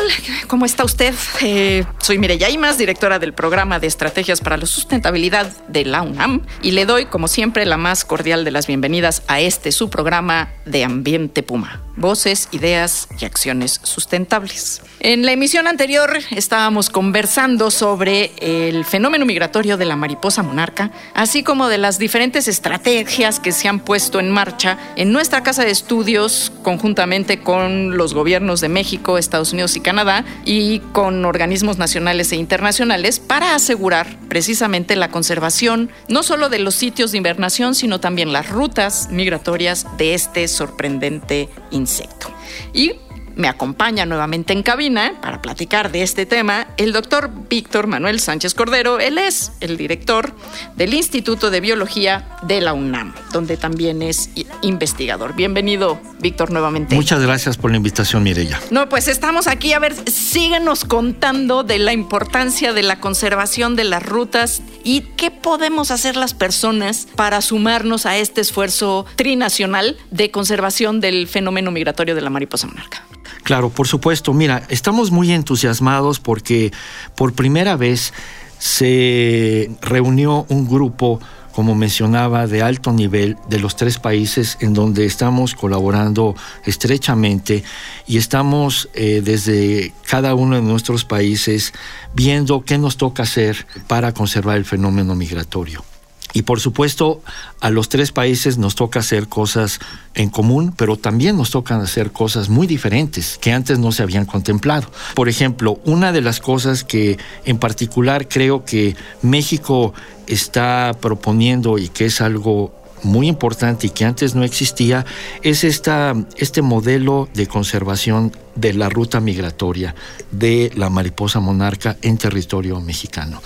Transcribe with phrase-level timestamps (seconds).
[0.00, 0.39] ¿Qué tal?
[0.50, 1.14] ¿Cómo está usted?
[1.42, 6.44] Eh, soy Mireya Imas, directora del programa de Estrategias para la Sustentabilidad de la UNAM,
[6.60, 10.48] y le doy, como siempre, la más cordial de las bienvenidas a este su programa
[10.66, 14.82] de Ambiente Puma voces, ideas y acciones sustentables.
[15.00, 21.42] En la emisión anterior estábamos conversando sobre el fenómeno migratorio de la mariposa monarca, así
[21.42, 25.70] como de las diferentes estrategias que se han puesto en marcha en nuestra casa de
[25.70, 32.32] estudios conjuntamente con los gobiernos de México, Estados Unidos y Canadá y con organismos nacionales
[32.32, 38.00] e internacionales para asegurar precisamente la conservación no solo de los sitios de invernación, sino
[38.00, 42.28] también las rutas migratorias de este sorprendente insecto.
[42.72, 42.92] Y
[43.40, 48.54] me acompaña nuevamente en cabina para platicar de este tema el doctor Víctor Manuel Sánchez
[48.54, 49.00] Cordero.
[49.00, 50.32] Él es el director
[50.76, 54.30] del Instituto de Biología de la UNAM, donde también es
[54.62, 55.34] investigador.
[55.34, 56.94] Bienvenido, Víctor, nuevamente.
[56.94, 58.60] Muchas gracias por la invitación, Mireya.
[58.70, 59.72] No, pues estamos aquí.
[59.72, 65.30] A ver, síguenos contando de la importancia de la conservación de las rutas y qué
[65.30, 72.14] podemos hacer las personas para sumarnos a este esfuerzo trinacional de conservación del fenómeno migratorio
[72.14, 73.04] de la mariposa monarca.
[73.50, 74.32] Claro, por supuesto.
[74.32, 76.70] Mira, estamos muy entusiasmados porque
[77.16, 78.12] por primera vez
[78.60, 81.18] se reunió un grupo
[81.52, 87.64] como mencionaba, de alto nivel de los tres países en donde estamos colaborando estrechamente
[88.06, 91.72] y estamos eh, desde cada uno de nuestros países
[92.14, 95.82] viendo qué nos toca hacer para conservar el fenómeno migratorio.
[96.32, 97.22] Y por supuesto,
[97.60, 99.80] a los tres países nos toca hacer cosas
[100.14, 104.26] en común, pero también nos tocan hacer cosas muy diferentes que antes no se habían
[104.26, 104.90] contemplado.
[105.14, 109.94] Por ejemplo, una de las cosas que en particular creo que México
[110.26, 115.06] está proponiendo y que es algo muy importante y que antes no existía
[115.42, 119.94] es esta, este modelo de conservación de la ruta migratoria
[120.30, 123.42] de la mariposa monarca en territorio mexicano.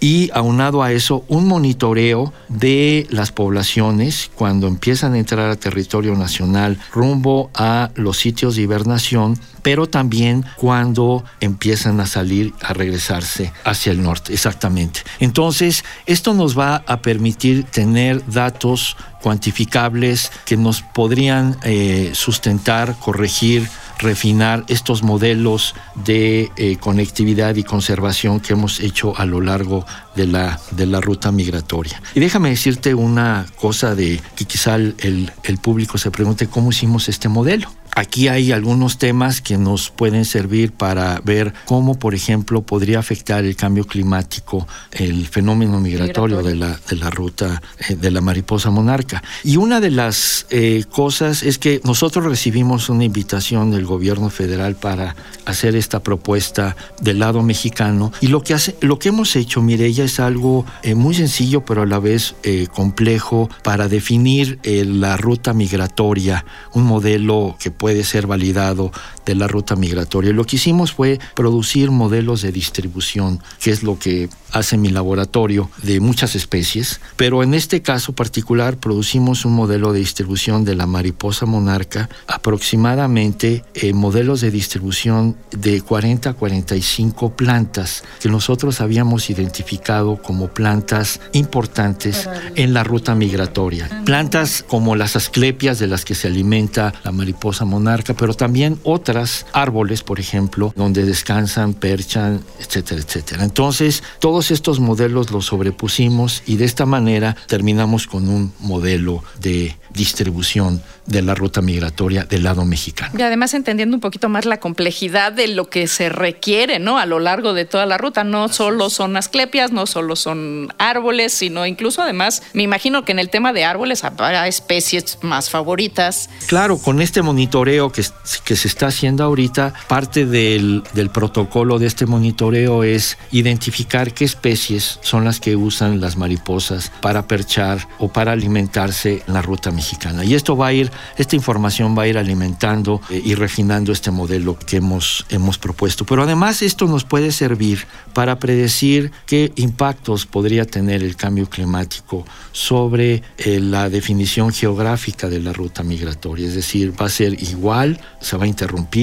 [0.00, 6.14] Y aunado a eso, un monitoreo de las poblaciones cuando empiezan a entrar a territorio
[6.14, 13.52] nacional rumbo a los sitios de hibernación, pero también cuando empiezan a salir, a regresarse
[13.64, 15.00] hacia el norte, exactamente.
[15.18, 23.68] Entonces, esto nos va a permitir tener datos cuantificables que nos podrían eh, sustentar, corregir,
[23.98, 30.26] refinar estos modelos de eh, conectividad y conservación que hemos hecho a lo largo de
[30.26, 32.00] la, de la ruta migratoria.
[32.14, 37.08] Y déjame decirte una cosa de que quizá el, el público se pregunte cómo hicimos
[37.08, 37.70] este modelo.
[37.98, 43.42] Aquí hay algunos temas que nos pueden servir para ver cómo, por ejemplo, podría afectar
[43.46, 48.68] el cambio climático, el fenómeno migratorio, De, la, de la ruta eh, de la mariposa
[48.68, 49.22] monarca.
[49.44, 54.76] Y una de las eh, cosas es que nosotros recibimos una invitación del gobierno federal
[54.76, 58.12] para hacer esta propuesta del lado mexicano.
[58.20, 61.80] Y lo que, hace, lo que hemos hecho, Mireya, es algo eh, muy sencillo, pero
[61.80, 62.34] a la vez
[62.74, 68.90] complejo para definir la ruta migratoria, un modelo que puede puede ser validado
[69.26, 70.32] de la ruta migratoria.
[70.32, 75.68] Lo que hicimos fue producir modelos de distribución, que es lo que hace mi laboratorio
[75.82, 80.86] de muchas especies, pero en este caso particular producimos un modelo de distribución de la
[80.86, 89.28] mariposa monarca, aproximadamente eh, modelos de distribución de 40 a 45 plantas que nosotros habíamos
[89.28, 94.04] identificado como plantas importantes en la ruta migratoria.
[94.04, 99.15] Plantas como las asclepias de las que se alimenta la mariposa monarca, pero también otras
[99.52, 103.44] árboles, por ejemplo, donde descansan, perchan, etcétera, etcétera.
[103.44, 109.76] Entonces, todos estos modelos los sobrepusimos y de esta manera terminamos con un modelo de
[109.90, 113.12] distribución de la ruta migratoria del lado mexicano.
[113.16, 116.98] Y además entendiendo un poquito más la complejidad de lo que se requiere, ¿no?
[116.98, 121.32] A lo largo de toda la ruta, no solo son asclepias, no solo son árboles,
[121.32, 126.28] sino incluso además, me imagino que en el tema de árboles habrá especies más favoritas.
[126.46, 128.04] Claro, con este monitoreo que,
[128.44, 134.24] que se está haciendo ahorita, parte del, del protocolo de este monitoreo es identificar qué
[134.24, 139.70] especies son las que usan las mariposas para perchar o para alimentarse en la ruta
[139.70, 140.24] mexicana.
[140.24, 144.10] Y esto va a ir, esta información va a ir alimentando eh, y refinando este
[144.10, 146.04] modelo que hemos, hemos propuesto.
[146.04, 152.24] Pero además esto nos puede servir para predecir qué impactos podría tener el cambio climático
[152.52, 156.46] sobre eh, la definición geográfica de la ruta migratoria.
[156.48, 158.95] Es decir, va a ser igual, se va a interrumpir,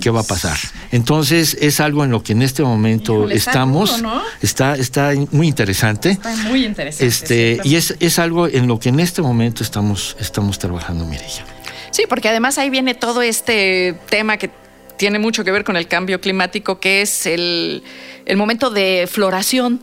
[0.00, 0.58] ¿qué va a pasar?
[0.90, 4.22] Entonces es algo en lo que en este momento Híjole, está estamos, duro, ¿no?
[4.40, 6.10] está, está muy interesante.
[6.10, 7.06] Está muy interesante.
[7.06, 11.44] Este, y es, es algo en lo que en este momento estamos, estamos trabajando, Mireya.
[11.90, 14.50] Sí, porque además ahí viene todo este tema que
[14.96, 17.82] tiene mucho que ver con el cambio climático, que es el,
[18.24, 19.80] el momento de floración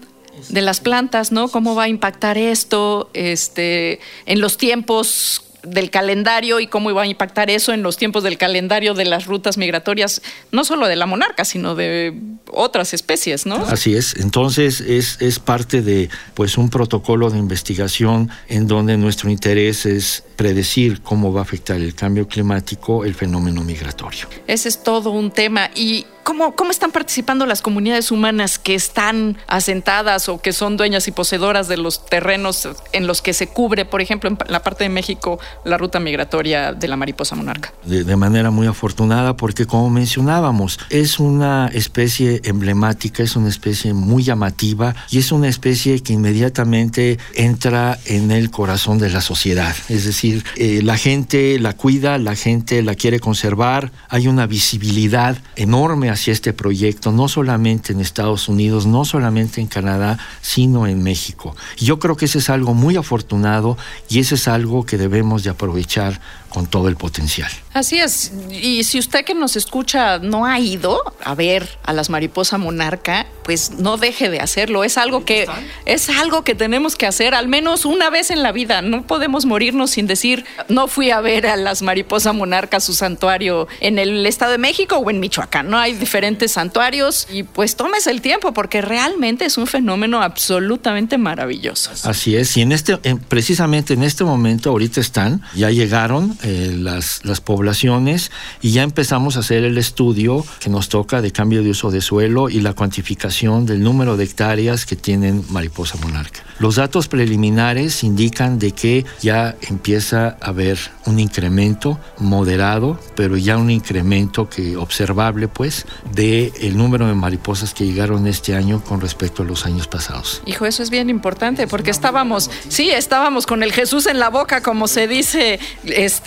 [0.47, 1.49] de las plantas, ¿no?
[1.49, 7.07] ¿Cómo va a impactar esto este, en los tiempos del calendario y cómo iba a
[7.07, 10.21] impactar eso en los tiempos del calendario de las rutas migratorias,
[10.51, 12.13] no solo de la monarca, sino de
[12.51, 13.55] otras especies, ¿no?
[13.55, 14.15] Así es.
[14.15, 20.23] Entonces es, es parte de pues un protocolo de investigación en donde nuestro interés es
[20.35, 24.27] predecir cómo va a afectar el cambio climático el fenómeno migratorio.
[24.47, 25.69] Ese es todo un tema.
[25.75, 31.07] ¿Y cómo, cómo están participando las comunidades humanas que están asentadas o que son dueñas
[31.07, 34.83] y poseedoras de los terrenos en los que se cubre, por ejemplo, en la parte
[34.83, 37.73] de México, la ruta migratoria de la mariposa monarca?
[37.85, 44.23] De, manera muy afortunada porque como mencionábamos, es una especie emblemática, es una especie muy
[44.23, 49.75] llamativa y es una especie que inmediatamente entra en el corazón de la sociedad.
[49.87, 55.37] Es decir, eh, la gente la cuida, la gente la quiere conservar, hay una visibilidad
[55.55, 61.01] enorme hacia este proyecto, no solamente en Estados Unidos, no solamente en Canadá, sino en
[61.03, 61.55] México.
[61.77, 63.77] Yo creo que ese es algo muy afortunado
[64.09, 66.19] y ese es algo que debemos de aprovechar
[66.49, 67.51] con todo el potencial.
[67.73, 68.31] Así es.
[68.51, 73.27] Y si usted que nos escucha no ha ido a ver a las mariposas monarca,
[73.43, 74.83] pues no deje de hacerlo.
[74.83, 75.47] Es algo que
[75.85, 78.81] es algo que tenemos que hacer al menos una vez en la vida.
[78.81, 83.67] No podemos morirnos sin decir no fui a ver a las mariposas monarca su santuario
[83.79, 85.69] en el Estado de México o en Michoacán.
[85.69, 91.17] No hay diferentes santuarios y pues tómese el tiempo porque realmente es un fenómeno absolutamente
[91.17, 91.91] maravilloso.
[92.03, 92.57] Así es.
[92.57, 97.41] Y en este, en- precisamente en este momento ahorita están, ya llegaron eh, las, las
[97.41, 98.31] poblaciones
[98.61, 102.01] y ya empezamos a hacer el estudio que nos toca de cambio de uso de
[102.01, 106.41] suelo y la cuantificación del número de hectáreas que tienen mariposa monarca.
[106.59, 113.57] Los datos preliminares indican de que ya empieza a haber un incremento moderado, pero ya
[113.57, 119.01] un incremento que observable pues de el número de mariposas que llegaron este año con
[119.01, 120.41] respecto a los años pasados.
[120.45, 124.61] Hijo, eso es bien importante porque estábamos, sí, estábamos con el Jesús en la boca,
[124.61, 125.59] como se dice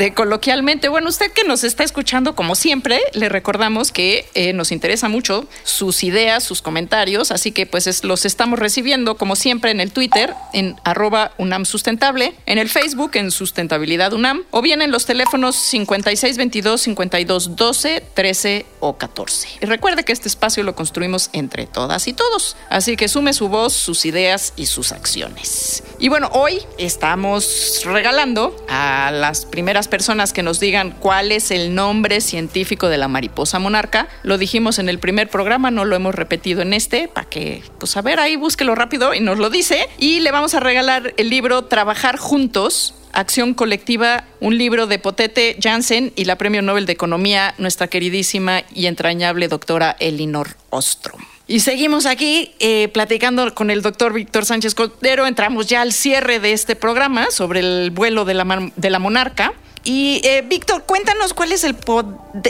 [0.03, 0.89] este, coloquialmente.
[0.89, 5.47] Bueno, usted que nos está escuchando, como siempre, le recordamos que eh, nos interesa mucho
[5.63, 9.93] sus ideas, sus comentarios, así que pues es- los estamos recibiendo, como siempre, en el
[9.93, 15.07] Twitter, en arroba UNAM Sustentable, en el Facebook, en Sustentabilidad UNAM, o bien en los
[15.07, 19.49] teléfonos 5622 5212 13 o 14.
[19.61, 23.49] Y recuerde que este espacio lo construimos entre todas y todos, así que sume su
[23.49, 25.85] voz, sus ideas y sus acciones.
[26.01, 31.75] Y bueno, hoy estamos regalando a las primeras personas que nos digan cuál es el
[31.75, 34.09] nombre científico de la mariposa monarca.
[34.23, 37.95] Lo dijimos en el primer programa, no lo hemos repetido en este, para que, pues
[37.99, 39.87] a ver, ahí búsquelo rápido y nos lo dice.
[39.99, 45.59] Y le vamos a regalar el libro Trabajar Juntos, Acción Colectiva, un libro de Potete
[45.63, 51.21] Jansen y la Premio Nobel de Economía, nuestra queridísima y entrañable doctora Elinor Ostrom.
[51.47, 55.27] Y seguimos aquí eh, platicando con el doctor Víctor Sánchez Cordero.
[55.27, 59.53] Entramos ya al cierre de este programa sobre el vuelo de la, de la monarca.
[59.85, 61.77] Y eh, Víctor, cuéntanos cuál es el,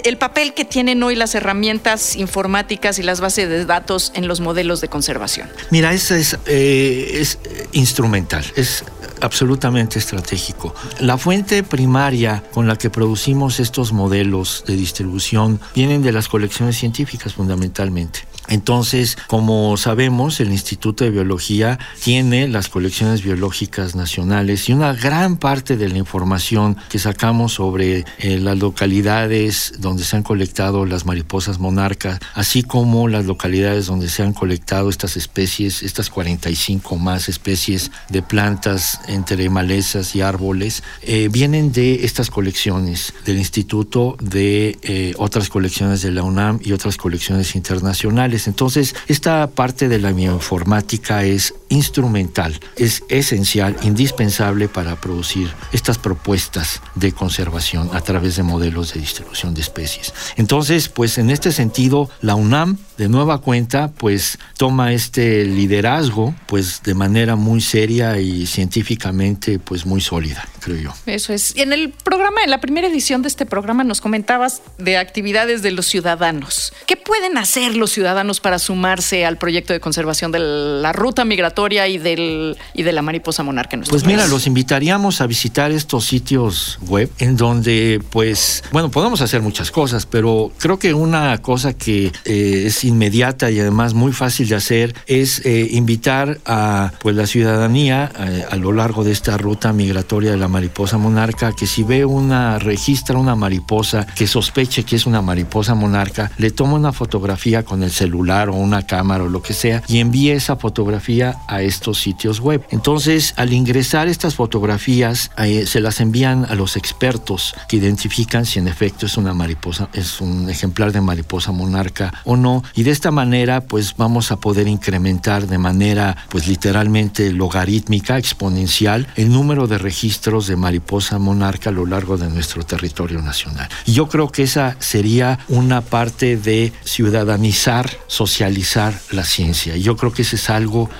[0.04, 4.40] el papel que tienen hoy las herramientas informáticas y las bases de datos en los
[4.40, 5.48] modelos de conservación.
[5.70, 7.38] Mira, es, es, eh, es
[7.72, 8.84] instrumental, es
[9.22, 10.74] absolutamente estratégico.
[10.98, 16.76] La fuente primaria con la que producimos estos modelos de distribución vienen de las colecciones
[16.76, 18.20] científicas fundamentalmente.
[18.52, 25.38] Entonces, como sabemos, el Instituto de Biología tiene las colecciones biológicas nacionales y una gran
[25.38, 31.06] parte de la información que sacamos sobre eh, las localidades donde se han colectado las
[31.06, 37.30] mariposas monarcas, así como las localidades donde se han colectado estas especies, estas 45 más
[37.30, 44.78] especies de plantas entre malezas y árboles, eh, vienen de estas colecciones del Instituto, de
[44.82, 48.41] eh, otras colecciones de la UNAM y otras colecciones internacionales.
[48.49, 56.82] Entonces, esta parte de la bioinformática es instrumental, es esencial, indispensable para producir estas propuestas
[56.94, 60.12] de conservación a través de modelos de distribución de especies.
[60.36, 66.82] Entonces, pues en este sentido, la UNAM de nueva cuenta, pues toma este liderazgo, pues
[66.82, 70.94] de manera muy seria y científicamente, pues muy sólida, creo yo.
[71.06, 71.56] Eso es.
[71.56, 75.62] Y en el programa, en la primera edición de este programa, nos comentabas de actividades
[75.62, 76.74] de los ciudadanos.
[76.86, 81.62] ¿Qué pueden hacer los ciudadanos para sumarse al proyecto de conservación de la ruta migratoria
[81.71, 85.71] y del y de la mariposa monarca en nuestro Pues mira, los invitaríamos a visitar
[85.71, 91.38] estos sitios web en donde, pues, bueno, podemos hacer muchas cosas, pero creo que una
[91.38, 96.92] cosa que eh, es inmediata y además muy fácil de hacer es eh, invitar a
[97.00, 101.52] pues la ciudadanía eh, a lo largo de esta ruta migratoria de la mariposa monarca
[101.52, 106.50] que si ve una registra una mariposa que sospeche que es una mariposa monarca le
[106.50, 110.31] toma una fotografía con el celular o una cámara o lo que sea y envíe
[110.31, 116.47] esa fotografía a estos sitios web entonces al ingresar estas fotografías eh, se las envían
[116.49, 121.00] a los expertos que identifican si en efecto es una mariposa es un ejemplar de
[121.00, 126.16] mariposa monarca o no y de esta manera pues vamos a poder incrementar de manera
[126.28, 132.28] pues literalmente logarítmica, exponencial, el número de registros de mariposa monarca a lo largo de
[132.28, 133.68] nuestro territorio nacional.
[133.87, 139.76] Y yo creo que esa sería una parte de ciudadanizar, socializar la ciencia.
[139.76, 140.90] Y yo creo que ese es algo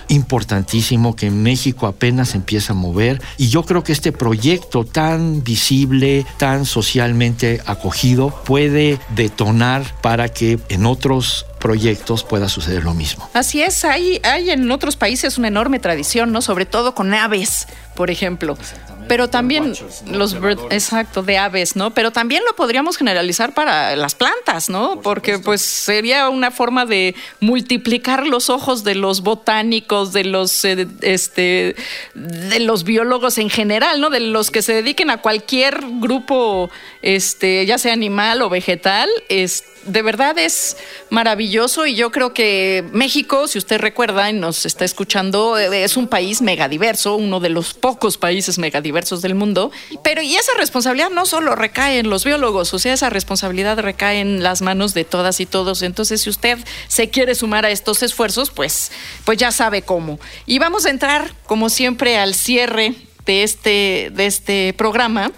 [0.43, 3.23] importantísimo que México apenas empieza a mover.
[3.39, 10.59] Y yo creo que este proyecto tan visible, tan socialmente acogido, puede detonar para que
[10.69, 13.31] en otros proyectos pueda suceder lo mismo.
[13.35, 16.43] Así es, hay, hay en otros países una enorme tradición, ¿no?
[16.43, 18.59] Sobre todo con aves, por ejemplo.
[19.07, 19.73] Pero también
[20.07, 20.37] los,
[20.71, 21.95] exacto, de aves, ¿no?
[21.95, 25.01] Pero también lo podríamos generalizar para las plantas, ¿no?
[25.03, 30.89] Porque pues sería una forma de multiplicar los ojos de los botánicos, de los eh,
[31.03, 31.77] este
[32.15, 34.11] de los biólogos en general, ¿no?
[34.11, 36.71] De los que se dediquen a cualquier grupo
[37.03, 40.77] este, ya sea animal o vegetal, este de verdad es
[41.11, 41.52] maravilloso
[41.87, 46.09] y yo creo que México, si usted recuerda y nos está escuchando, eh, es un
[46.09, 49.71] país megadiverso, uno de los pocos países megadiversos del mundo.
[50.03, 54.21] Pero y esa responsabilidad no solo recae en los biólogos, o sea, esa responsabilidad recae
[54.21, 55.83] en las manos de todas y todos.
[55.83, 58.91] Entonces, si usted se quiere sumar a estos esfuerzos, pues,
[59.25, 60.19] pues ya sabe cómo.
[60.47, 62.95] Y vamos a entrar, como siempre, al cierre
[63.27, 65.33] de este, de este programa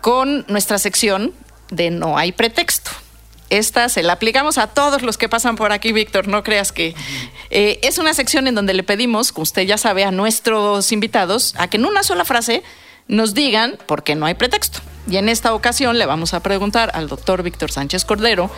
[0.00, 1.34] con nuestra sección
[1.70, 2.99] de No hay pretexto
[3.50, 6.94] esta se la aplicamos a todos los que pasan por aquí, Víctor, no creas que...
[7.50, 11.54] Eh, es una sección en donde le pedimos, como usted ya sabe, a nuestros invitados,
[11.58, 12.62] a que en una sola frase
[13.08, 14.80] nos digan por qué no hay pretexto.
[15.10, 18.50] Y en esta ocasión le vamos a preguntar al doctor Víctor Sánchez Cordero,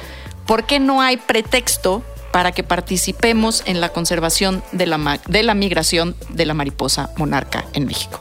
[0.46, 5.54] ¿por qué no hay pretexto para que participemos en la conservación de la, de la
[5.54, 8.20] migración de la mariposa monarca en México?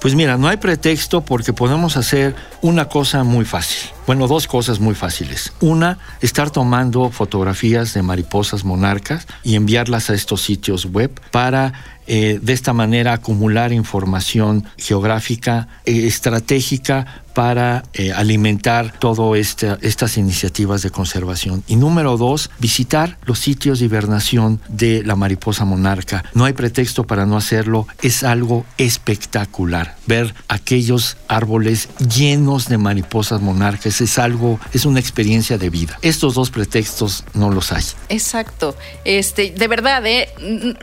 [0.00, 3.90] Pues mira, no hay pretexto porque podemos hacer una cosa muy fácil.
[4.06, 5.52] Bueno, dos cosas muy fáciles.
[5.60, 11.72] Una, estar tomando fotografías de mariposas monarcas y enviarlas a estos sitios web para
[12.06, 20.18] eh, de esta manera acumular información geográfica, eh, estratégica para eh, alimentar todas este, estas
[20.18, 21.62] iniciativas de conservación.
[21.68, 26.24] Y número dos, visitar los sitios de hibernación de la mariposa monarca.
[26.34, 29.96] No hay pretexto para no hacerlo, es algo espectacular.
[30.06, 35.98] Ver aquellos árboles llenos de mariposas monarcas es algo, es una experiencia de vida.
[36.02, 37.82] Estos dos pretextos no los hay.
[38.08, 38.76] Exacto.
[39.04, 40.28] Este, de verdad, ¿eh?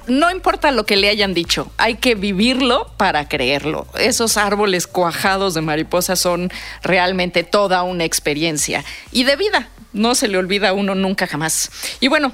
[0.08, 3.88] no importa lo que le hayan dicho, hay que vivirlo para creerlo.
[3.98, 9.70] Esos árboles cuajados de mariposas son realmente toda una experiencia y de vida.
[9.94, 11.72] No se le olvida a uno nunca jamás.
[12.00, 12.34] Y bueno,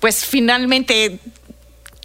[0.00, 1.18] pues finalmente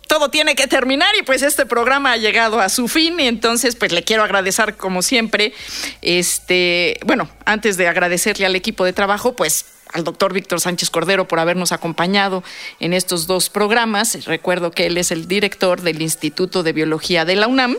[0.09, 3.75] todo tiene que terminar y pues este programa ha llegado a su fin y entonces
[3.75, 5.53] pues le quiero agradecer como siempre,
[6.01, 11.27] este, bueno, antes de agradecerle al equipo de trabajo, pues al doctor Víctor Sánchez Cordero
[11.27, 12.43] por habernos acompañado
[12.79, 14.25] en estos dos programas.
[14.25, 17.77] Recuerdo que él es el director del Instituto de Biología de la UNAM.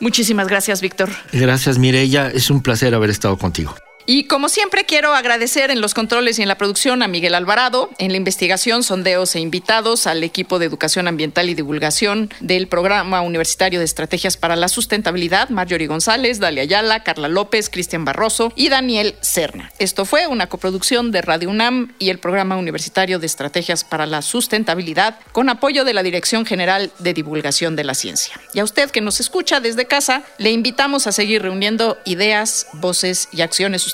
[0.00, 1.10] Muchísimas gracias, Víctor.
[1.32, 2.30] Gracias, Mireya.
[2.30, 3.74] Es un placer haber estado contigo.
[4.06, 7.88] Y como siempre quiero agradecer en los controles y en la producción a Miguel Alvarado,
[7.96, 13.22] en la investigación, sondeos e invitados, al equipo de educación ambiental y divulgación del programa
[13.22, 18.68] universitario de estrategias para la sustentabilidad, Marjorie González, Dalia Ayala, Carla López, Cristian Barroso y
[18.68, 19.72] Daniel Serna.
[19.78, 24.20] Esto fue una coproducción de Radio UNAM y el programa universitario de estrategias para la
[24.20, 28.38] sustentabilidad con apoyo de la Dirección General de Divulgación de la Ciencia.
[28.52, 33.28] Y a usted que nos escucha desde casa, le invitamos a seguir reuniendo ideas, voces
[33.32, 33.93] y acciones sustentables,